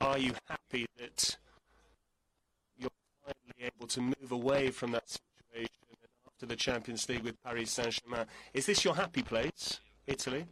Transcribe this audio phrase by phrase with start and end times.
[0.00, 1.36] Are you happy that
[2.78, 2.90] you're
[3.24, 5.68] finally able to move away from that situation
[6.26, 8.26] after the Champions League with Paris Saint-Germain?
[8.54, 10.46] Is this your happy place, Italy?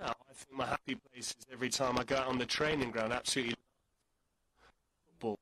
[0.00, 2.90] No, I think my happy place is every time I go out on the training
[2.90, 3.12] ground.
[3.12, 3.54] Absolutely,
[5.06, 5.38] football.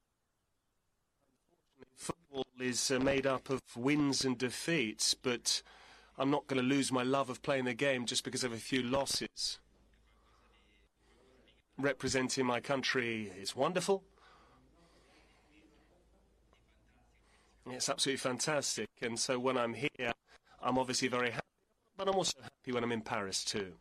[1.96, 5.62] Football is uh, made up of wins and defeats, but
[6.18, 8.56] I'm not going to lose my love of playing the game just because of a
[8.56, 9.58] few losses.
[11.78, 14.02] Representing my country is wonderful.
[17.70, 18.88] It's absolutely fantastic.
[19.00, 20.12] And so when I'm here,
[20.62, 21.46] I'm obviously very happy,
[21.96, 23.72] but I'm also happy when I'm in Paris too.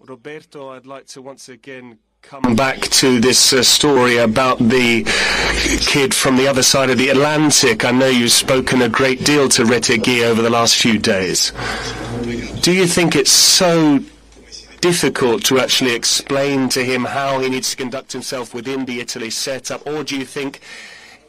[0.00, 5.04] Roberto, I'd like to once again come back to this uh, story about the
[5.80, 7.84] kid from the other side of the Atlantic.
[7.84, 11.52] I know you've spoken a great deal to Retegui over the last few days.
[12.60, 14.00] Do you think it's so
[14.80, 19.30] difficult to actually explain to him how he needs to conduct himself within the Italy
[19.30, 20.60] setup, or do you think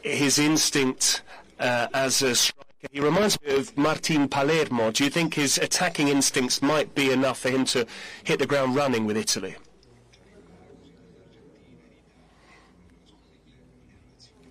[0.02, 1.22] his instinct
[1.58, 4.90] uh, as a striker, he reminds me of Martin Palermo.
[4.90, 7.86] Do you think his attacking instincts might be enough for him to
[8.24, 9.56] hit the ground running with Italy?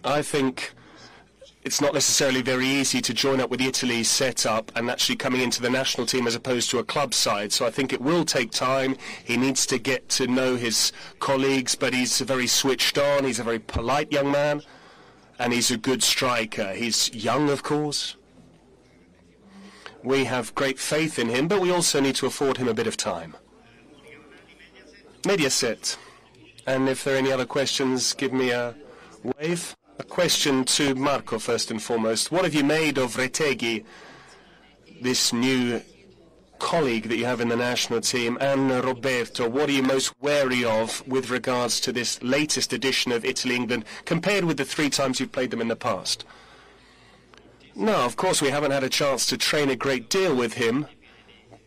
[0.03, 0.73] I think
[1.63, 5.61] it's not necessarily very easy to join up with Italy's setup and actually coming into
[5.61, 7.51] the national team as opposed to a club side.
[7.51, 8.95] So I think it will take time.
[9.23, 13.25] He needs to get to know his colleagues, but he's very switched on.
[13.25, 14.61] He's a very polite young man,
[15.37, 16.73] and he's a good striker.
[16.73, 18.15] He's young, of course.
[20.01, 22.87] We have great faith in him, but we also need to afford him a bit
[22.87, 23.35] of time.
[25.23, 25.97] Mediaset.
[26.65, 28.75] And if there are any other questions, give me a
[29.37, 29.75] wave.
[29.99, 32.31] A question to Marco first and foremost.
[32.31, 33.83] What have you made of Retegui,
[35.01, 35.81] this new
[36.57, 39.49] colleague that you have in the national team, and Roberto?
[39.49, 44.45] What are you most wary of with regards to this latest edition of Italy-England compared
[44.45, 46.23] with the three times you've played them in the past?
[47.75, 50.87] No, of course we haven't had a chance to train a great deal with him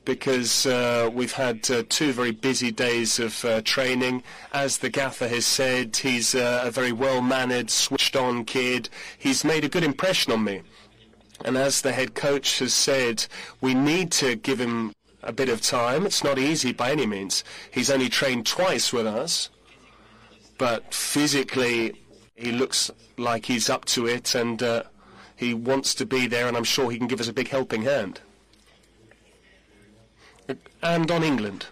[0.05, 4.23] because uh, we've had uh, two very busy days of uh, training.
[4.53, 8.89] As the gaffer has said, he's uh, a very well-mannered, switched-on kid.
[9.17, 10.63] He's made a good impression on me.
[11.45, 13.27] And as the head coach has said,
[13.61, 14.93] we need to give him
[15.23, 16.05] a bit of time.
[16.05, 17.45] It's not easy by any means.
[17.71, 19.51] He's only trained twice with us,
[20.59, 21.95] but physically
[22.35, 24.83] he looks like he's up to it and uh,
[25.37, 27.83] he wants to be there and I'm sure he can give us a big helping
[27.83, 28.21] hand
[30.83, 31.67] and on England.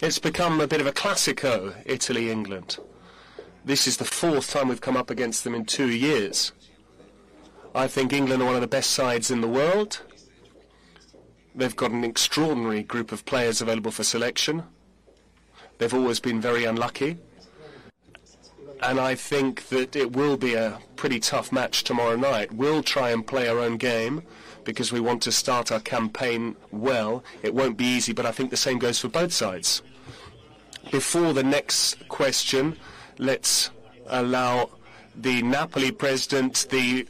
[0.00, 2.78] It's become a bit of a classico, Italy-England.
[3.64, 6.52] This is the fourth time we've come up against them in two years.
[7.74, 10.02] I think England are one of the best sides in the world.
[11.54, 14.64] They've got an extraordinary group of players available for selection.
[15.78, 17.18] They've always been very unlucky.
[18.82, 22.52] And I think that it will be a pretty tough match tomorrow night.
[22.52, 24.22] We'll try and play our own game
[24.64, 27.24] because we want to start our campaign well.
[27.42, 29.82] It won't be easy, but I think the same goes for both sides.
[30.90, 32.76] Before the next question,
[33.18, 33.70] let's
[34.06, 34.70] allow
[35.14, 37.08] the Napoli president, the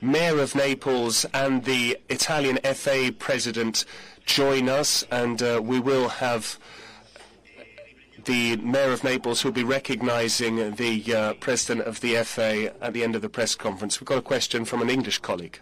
[0.00, 3.84] mayor of Naples, and the Italian FA president
[4.26, 6.58] join us, and uh, we will have
[8.26, 13.02] the Mayor of Naples who'll be recognising the uh, President of the FA at the
[13.02, 14.00] end of the press conference.
[14.00, 15.60] We've got a question from an English colleague.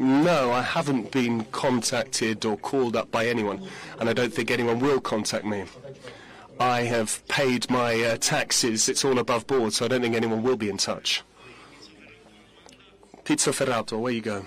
[0.00, 3.68] No, I haven't been contacted or called up by anyone,
[3.98, 5.64] and I don't think anyone will contact me.
[6.58, 10.42] I have paid my uh, taxes, it's all above board, so I don't think anyone
[10.42, 11.22] will be in touch.
[13.24, 14.46] Pizzo Ferrato, where you go?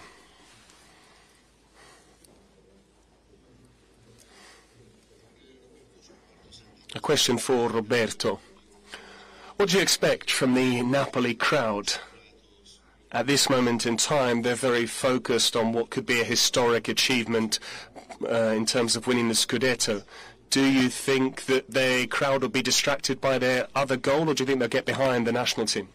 [6.95, 8.39] A question for Roberto.
[9.57, 11.93] What do you expect from the Napoli crowd?
[13.13, 17.59] At this moment in time, they're very focused on what could be a historic achievement
[18.27, 20.03] uh, in terms of winning the Scudetto.
[20.49, 24.41] Do you think that the crowd will be distracted by their other goal, or do
[24.41, 25.89] you think they'll get behind the national team?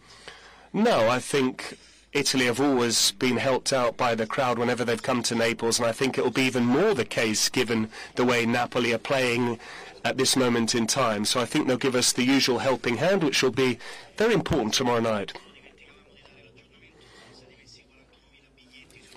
[0.71, 1.77] No, I think
[2.13, 5.89] Italy have always been helped out by the crowd whenever they've come to Naples, and
[5.89, 9.59] I think it will be even more the case given the way Napoli are playing
[10.05, 11.25] at this moment in time.
[11.25, 13.77] So I think they'll give us the usual helping hand, which will be
[14.15, 15.33] very important tomorrow night.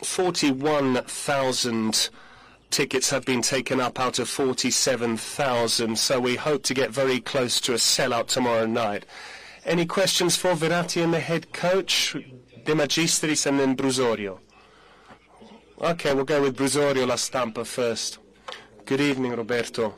[0.05, 2.11] 41,000
[2.71, 7.61] tickets have been taken up out of 47,000, so we hope to get very close
[7.61, 9.07] to a sellout tomorrow night.
[9.65, 12.17] Any questions for Verratti and the head coach,
[12.65, 14.41] De Magistris and then Brusorio?
[15.81, 18.19] Okay, we'll go with Brusorio La Stampa first.
[18.85, 19.95] Good evening, Roberto.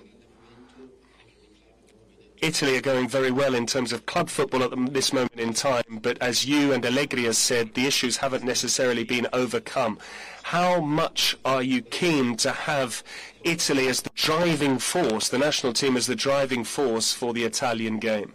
[2.39, 6.01] Italy are going very well in terms of club football at this moment in time,
[6.03, 9.99] but as you and Allegri has said, the issues haven't necessarily been overcome.
[10.43, 13.03] How much are you keen to have
[13.45, 17.99] Italy as the driving force, the national team as the driving force for the Italian
[17.99, 18.35] game?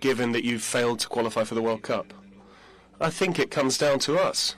[0.00, 2.12] Given that you've failed to qualify for the World Cup.
[3.00, 4.56] I think it comes down to us.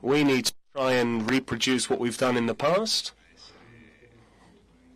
[0.00, 3.12] We need to try and reproduce what we've done in the past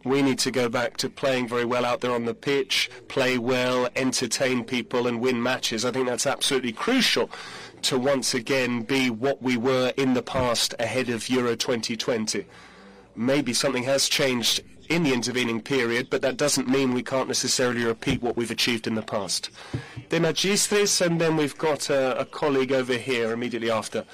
[0.05, 3.37] we need to go back to playing very well out there on the pitch, play
[3.39, 5.85] well, entertain people and win matches.
[5.85, 7.31] I think that's absolutely crucial
[7.83, 12.47] to once again be what we were in the past ahead of Euro 2020.
[13.15, 17.85] Maybe something has changed in the intervening period, but that doesn't mean we can't necessarily
[17.85, 19.51] repeat what we've achieved in the past.
[20.09, 24.05] De Magistris, and then we've got a, a colleague over here immediately after.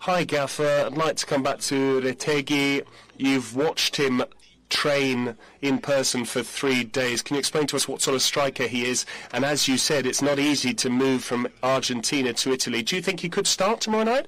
[0.00, 0.84] Hi, Gaffer.
[0.86, 2.84] I'd like to come back to Retegui.
[3.16, 4.22] You've watched him
[4.68, 7.22] train in person for three days.
[7.22, 9.06] Can you explain to us what sort of striker he is?
[9.32, 12.82] And as you said, it's not easy to move from Argentina to Italy.
[12.82, 14.26] Do you think he could start tomorrow night?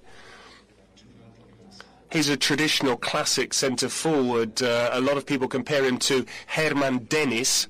[2.11, 4.63] He's a traditional classic centre forward.
[4.63, 6.25] Uh, a lot of people compare him to
[6.55, 7.69] Germán Denis.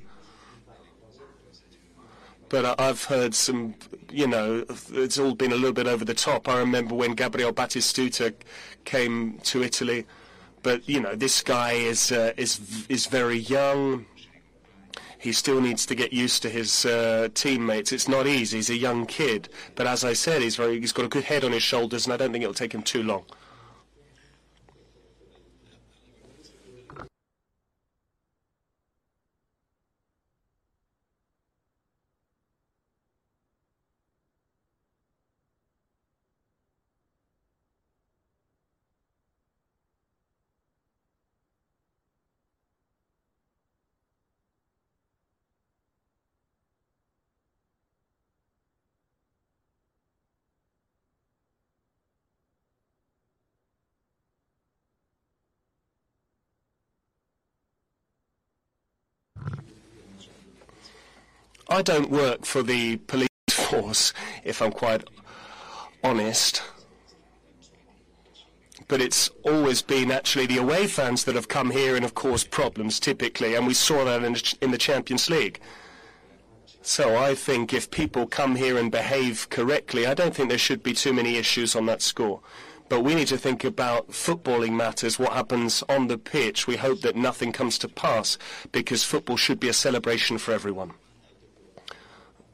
[2.49, 3.75] But I've heard some,
[4.11, 6.49] you know, it's all been a little bit over the top.
[6.49, 8.33] I remember when Gabriel Batistuta
[8.85, 10.07] came to Italy
[10.63, 14.07] but you know, this guy is uh, is is very young.
[15.21, 17.91] He still needs to get used to his uh, teammates.
[17.91, 18.59] It's not easy.
[18.59, 21.45] He's a young kid, but as I said, he's very he's got a good head
[21.45, 23.25] on his shoulders, and I don't think it'll take him too long.
[61.71, 65.05] I don't work for the police force, if I'm quite
[66.03, 66.63] honest.
[68.87, 72.51] But it's always been actually the away fans that have come here and have caused
[72.51, 75.61] problems typically, and we saw that in, in the Champions League.
[76.81, 80.83] So I think if people come here and behave correctly, I don't think there should
[80.83, 82.41] be too many issues on that score.
[82.89, 86.67] But we need to think about footballing matters, what happens on the pitch.
[86.67, 88.39] We hope that nothing comes to pass
[88.73, 90.95] because football should be a celebration for everyone.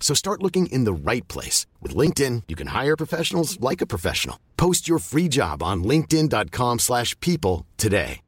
[0.00, 1.66] So start looking in the right place.
[1.80, 4.40] With LinkedIn, you can hire professionals like a professional.
[4.56, 8.22] Post your free job on linkedin.com slash people today.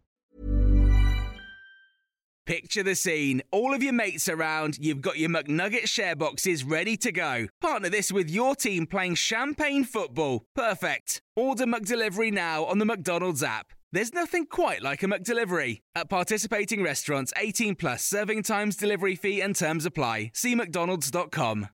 [2.44, 3.40] Picture the scene.
[3.52, 7.46] All of your mates around, you've got your McNugget share boxes ready to go.
[7.60, 10.42] Partner this with your team playing champagne football.
[10.56, 11.22] Perfect.
[11.36, 13.72] Order McDelivery now on the McDonald's app.
[13.94, 15.80] There's nothing quite like a McDelivery.
[15.94, 20.30] At participating restaurants, 18 plus serving times, delivery fee, and terms apply.
[20.34, 21.68] See McDonald's.com.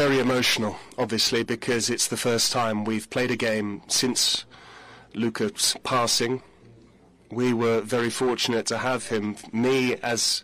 [0.00, 4.46] very emotional, obviously, because it's the first time we've played a game since
[5.12, 6.42] Luca's passing.
[7.30, 10.42] We were very fortunate to have him, me as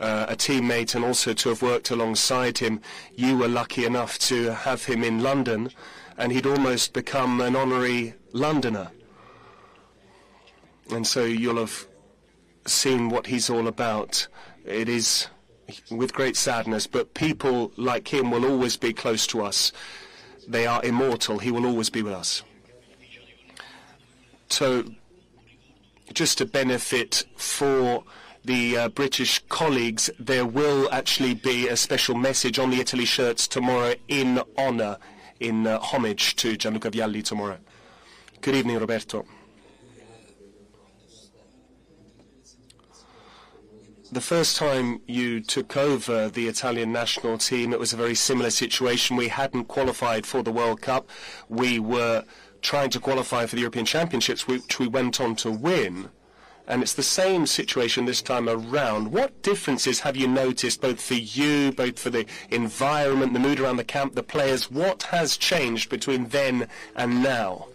[0.00, 2.80] uh, a teammate, and also to have worked alongside him.
[3.14, 5.70] You were lucky enough to have him in London,
[6.18, 8.90] and he'd almost become an honorary Londoner.
[10.90, 11.86] And so you'll have
[12.66, 14.26] seen what he's all about.
[14.64, 15.28] It is
[15.90, 19.72] with great sadness, but people like him will always be close to us.
[20.46, 21.38] They are immortal.
[21.38, 22.42] He will always be with us.
[24.48, 24.84] So,
[26.12, 28.04] just to benefit for
[28.44, 33.48] the uh, British colleagues, there will actually be a special message on the Italy shirts
[33.48, 34.98] tomorrow in honour,
[35.40, 37.58] in uh, homage to Gianluca Vialli tomorrow.
[38.40, 39.26] Good evening, Roberto.
[44.12, 48.50] The first time you took over the Italian national team, it was a very similar
[48.50, 49.16] situation.
[49.16, 51.08] We hadn't qualified for the World Cup.
[51.48, 52.24] We were
[52.62, 56.10] trying to qualify for the European Championships, which we went on to win.
[56.68, 59.12] And it's the same situation this time around.
[59.12, 63.76] What differences have you noticed, both for you, both for the environment, the mood around
[63.76, 64.70] the camp, the players?
[64.70, 67.68] What has changed between then and now?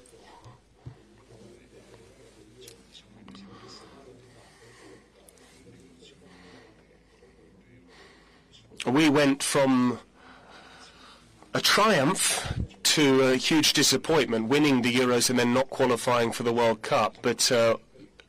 [8.85, 9.99] We went from
[11.53, 16.53] a triumph to a huge disappointment, winning the Euros and then not qualifying for the
[16.53, 17.17] World Cup.
[17.21, 17.77] But uh,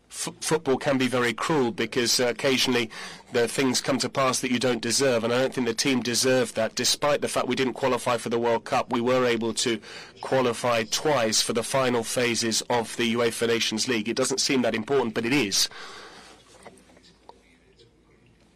[0.08, 2.90] football can be very cruel because uh, occasionally
[3.32, 6.00] the things come to pass that you don't deserve, and I don't think the team
[6.00, 6.74] deserved that.
[6.74, 9.80] Despite the fact we didn't qualify for the World Cup, we were able to
[10.20, 14.08] qualify twice for the final phases of the UEFA Nations League.
[14.08, 15.68] It doesn't seem that important, but it is.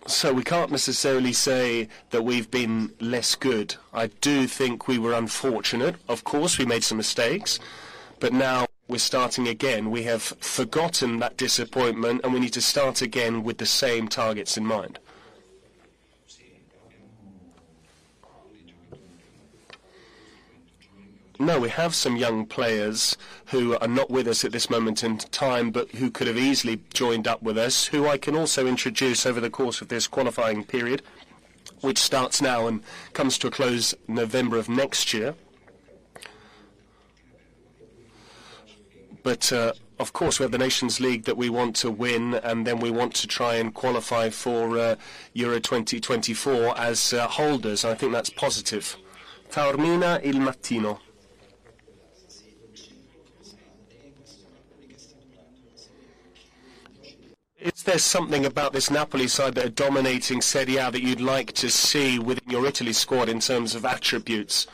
[0.06, 3.74] So we can't necessarily say that we've been less good.
[3.92, 5.96] I do think we were unfortunate.
[6.08, 7.58] Of course, we made some mistakes,
[8.20, 9.90] but now we're starting again.
[9.90, 14.56] We have forgotten that disappointment, and we need to start again with the same targets
[14.56, 15.00] in mind.
[21.38, 23.16] No, we have some young players
[23.46, 26.80] who are not with us at this moment in time, but who could have easily
[26.94, 30.64] joined up with us, who I can also introduce over the course of this qualifying
[30.64, 31.02] period,
[31.82, 35.34] which starts now and comes to a close November of next year.
[39.22, 42.66] But uh, of course, we have the Nations League that we want to win, and
[42.66, 44.96] then we want to try and qualify for uh,
[45.34, 47.84] Euro 2024 as uh, holders.
[47.84, 48.96] I think that's positive.
[49.50, 51.00] Taormina Il Mattino.
[57.86, 61.70] There something about this Napoli side that are dominating Serie A that you'd like to
[61.70, 64.66] see within your Italy squad in terms of attributes?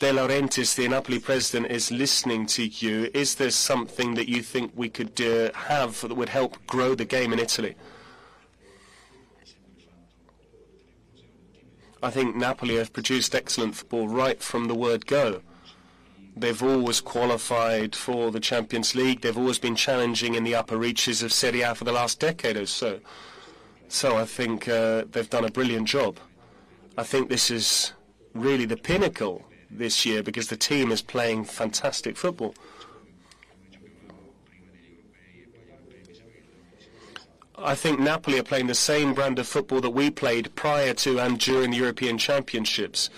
[0.00, 3.08] De Laurentiis, the Napoli president, is listening to you.
[3.14, 7.04] Is there something that you think we could uh, have that would help grow the
[7.04, 7.76] game in Italy?
[12.02, 15.40] I think Napoli have produced excellent football right from the word go.
[16.34, 19.20] They've always qualified for the Champions League.
[19.20, 22.56] They've always been challenging in the upper reaches of Serie A for the last decade
[22.56, 23.00] or so.
[23.88, 26.18] So I think uh, they've done a brilliant job.
[26.96, 27.92] I think this is
[28.34, 32.54] really the pinnacle this year because the team is playing fantastic football.
[37.58, 41.20] I think Napoli are playing the same brand of football that we played prior to
[41.20, 43.08] and during the European Championships,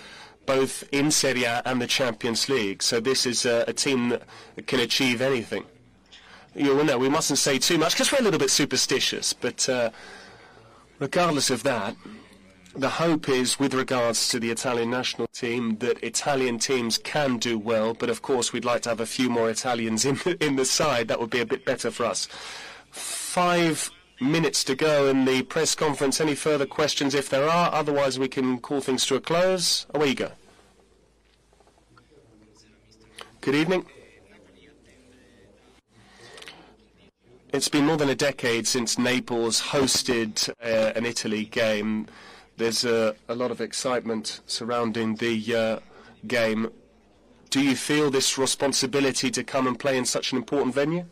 [0.47, 2.83] both in Serie A and the Champions League.
[2.83, 5.65] So this is a, a team that can achieve anything.
[6.55, 9.91] You know, we mustn't say too much because we're a little bit superstitious, but uh,
[11.01, 11.97] regardless of that,
[12.77, 17.57] the hope is, with regards to the Italian national team, that Italian teams can do
[17.57, 17.95] well.
[17.95, 20.65] But of course, we'd like to have a few more Italians in the, in the
[20.65, 21.09] side.
[21.09, 22.27] That would be a bit better for us.
[22.91, 26.21] Five minutes to go in the press conference.
[26.21, 27.73] Any further questions, if there are?
[27.73, 29.87] Otherwise, we can call things to a close.
[29.95, 30.33] Away you go.
[33.41, 33.87] Good evening.
[37.53, 42.09] It's been more than a decade since Naples hosted uh, an Italy game.
[42.57, 45.79] There's uh, a lot of excitement surrounding the uh,
[46.27, 46.71] game.
[47.51, 51.05] Do you feel this responsibility to come and play in such an important venue?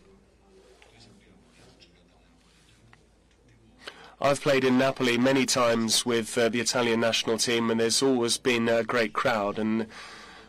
[4.25, 8.39] I've played in Napoli many times with uh, the Italian national team, and there's always
[8.39, 9.59] been a great crowd.
[9.59, 9.89] And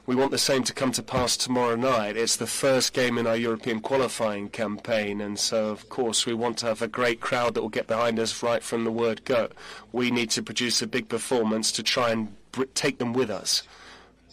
[0.06, 2.16] we want the same to come to pass tomorrow night.
[2.16, 6.60] It's the first game in our European qualifying campaign, and so of course we want
[6.60, 9.50] to have a great crowd that will get behind us right from the word go.
[9.92, 12.36] We need to produce a big performance to try and
[12.76, 13.64] take them with us.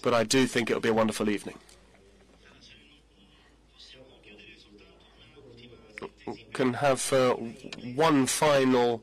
[0.02, 1.56] But I do think it'll be a wonderful evening.
[6.52, 7.36] Can have uh,
[7.94, 9.02] one final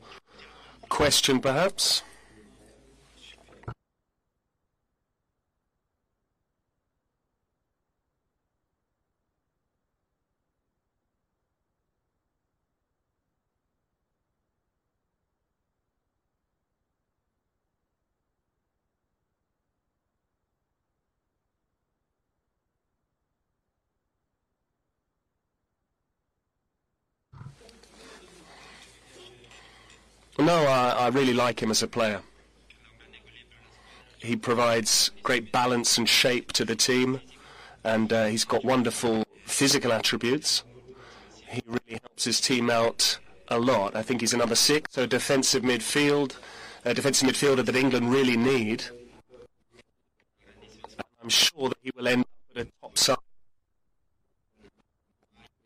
[0.89, 2.03] question, perhaps.
[30.47, 32.21] No, I, I really like him as a player.
[34.19, 37.19] He provides great balance and shape to the team,
[37.83, 40.63] and uh, he's got wonderful physical attributes.
[41.49, 43.93] He really helps his team out a lot.
[43.93, 46.37] I think he's a number six, so defensive midfield,
[46.85, 48.85] a defensive midfielder that England really need.
[50.93, 53.17] And I'm sure that he will end up at a top side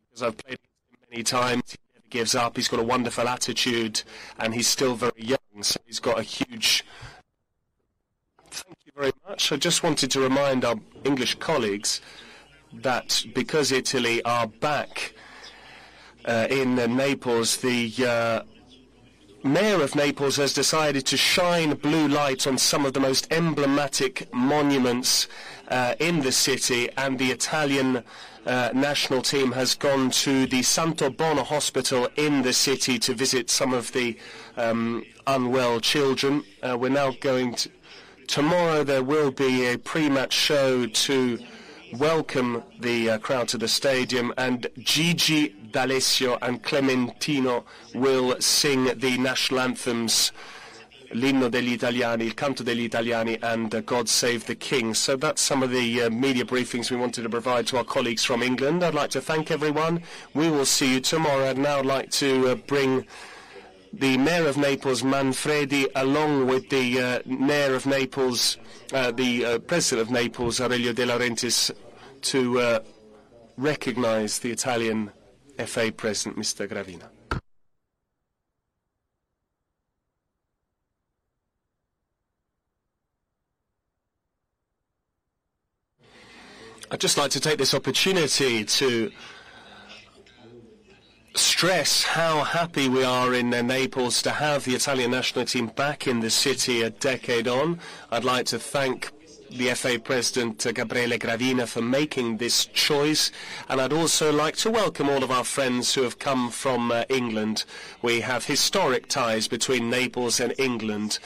[0.09, 1.77] because I've played him many times
[2.11, 2.55] gives up.
[2.55, 4.03] He's got a wonderful attitude,
[4.37, 6.85] and he's still very young, so he's got a huge.
[8.51, 9.51] Thank you very much.
[9.51, 12.01] I just wanted to remind our English colleagues
[12.73, 15.13] that because Italy are back
[16.25, 18.41] uh, in uh, Naples, the uh,
[19.43, 24.31] mayor of Naples has decided to shine blue light on some of the most emblematic
[24.33, 25.27] monuments
[25.71, 28.03] uh, in the city, and the Italian
[28.45, 33.73] uh, national team has gone to the Santobono Hospital in the city to visit some
[33.73, 34.17] of the
[34.57, 36.43] um, unwell children.
[36.61, 37.69] Uh, we're now going to.
[38.27, 41.39] Tomorrow there will be a pre-match show to
[41.97, 49.17] welcome the uh, crowd to the stadium, and Gigi D'Alessio and Clementino will sing the
[49.17, 50.31] national anthems
[51.13, 54.93] l'inno degli italiani, il canto degli italiani, and uh, God Save the King.
[54.93, 58.23] So that's some of the uh, media briefings we wanted to provide to our colleagues
[58.23, 58.83] from England.
[58.83, 60.03] I'd like to thank everyone.
[60.33, 61.49] We will see you tomorrow.
[61.49, 63.05] I'd now like to uh, bring
[63.93, 68.57] the Mayor of Naples, Manfredi, along with the uh, Mayor of Naples,
[68.93, 71.71] uh, the President of Naples, Aurelio De Laurentiis,
[72.21, 72.81] to
[73.57, 75.11] recognize the Italian
[75.65, 76.67] FA President, Mr.
[76.67, 77.09] Gravina.
[86.91, 89.11] I'd just like to take this opportunity to
[91.35, 96.19] stress how happy we are in Naples to have the Italian national team back in
[96.19, 97.79] the city a decade on.
[98.11, 99.09] I'd like to thank
[99.49, 103.31] the FA President Gabriele Gravina for making this choice.
[103.69, 107.05] And I'd also like to welcome all of our friends who have come from uh,
[107.07, 107.63] England.
[108.01, 111.19] We have historic ties between Naples and England,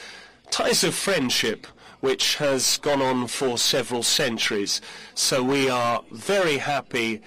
[0.48, 1.66] ties of friendship
[2.00, 4.80] which has gone on for several centuries.
[5.14, 7.22] So we are very happy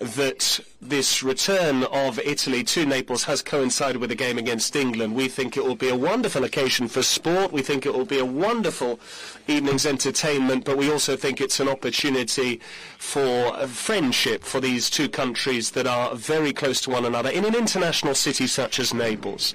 [0.00, 5.14] that this return of Italy to Naples has coincided with a game against England.
[5.14, 7.52] We think it will be a wonderful occasion for sport.
[7.52, 8.98] We think it will be a wonderful
[9.46, 12.60] evening's entertainment, but we also think it's an opportunity
[12.96, 17.54] for friendship for these two countries that are very close to one another in an
[17.54, 19.54] international city such as Naples.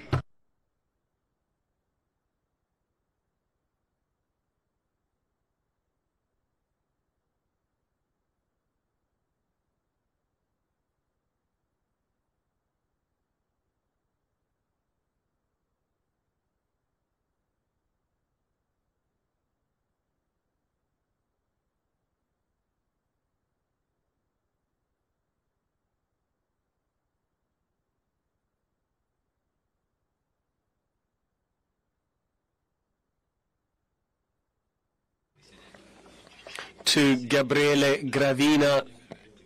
[36.95, 38.87] To Gabriele Gravina,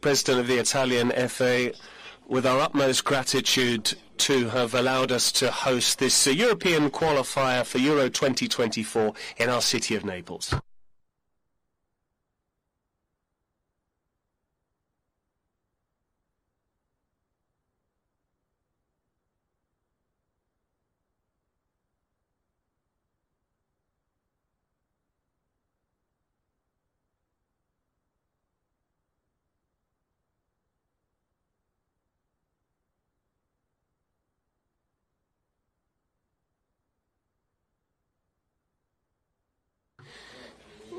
[0.01, 1.73] President of the Italian FA,
[2.27, 8.07] with our utmost gratitude to have allowed us to host this European qualifier for Euro
[8.07, 10.53] 2024 in our city of Naples.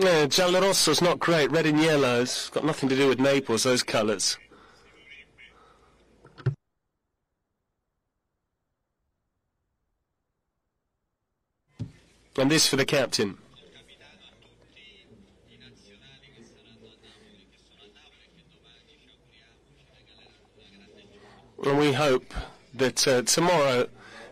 [0.00, 1.50] Yeah, Giallorosso's not great.
[1.50, 4.38] Red and yellow's got nothing to do with Naples, those colours.
[12.38, 13.36] And this for the captain.
[21.62, 22.32] And we hope
[22.72, 23.86] that uh, tomorrow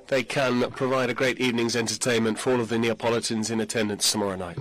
[0.06, 4.36] they can provide a great evening's entertainment for all of the Neapolitans in attendance tomorrow
[4.36, 4.60] night.